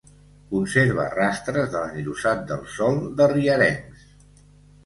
[0.53, 4.09] Conserva rastres de l'enllosat del sòl, de rierencs.